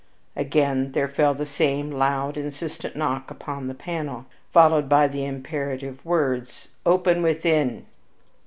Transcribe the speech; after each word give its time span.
Again 0.35 0.93
there 0.93 1.07
fell 1.07 1.35
the 1.35 1.45
same 1.45 1.91
loud, 1.91 2.35
insistent 2.35 2.95
knock 2.95 3.29
upon 3.29 3.67
the 3.67 3.75
panel, 3.75 4.25
followed 4.51 4.89
by 4.89 5.07
the 5.07 5.23
imperative 5.23 6.03
words, 6.03 6.69
"Open 6.87 7.21
within!" 7.21 7.85